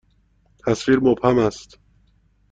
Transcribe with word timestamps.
تصویر 0.59 0.99
مبهم 0.99 1.37
است. 1.39 1.79